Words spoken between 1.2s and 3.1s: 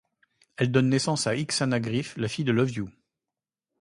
le à Ixana Griff, fille de Love You.